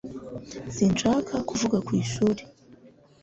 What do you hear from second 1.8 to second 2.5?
ku ishuri